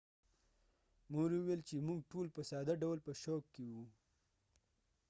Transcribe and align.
مور 1.11 1.29
یې 1.35 1.39
وویل 1.41 1.61
چې 1.69 1.85
موږ 1.87 1.99
ټول 2.11 2.27
په 2.35 2.41
ساده 2.49 2.73
ډول 2.83 2.97
په 3.05 3.11
شوک 3.21 3.43
کې 3.55 3.65
وو. 3.71 3.85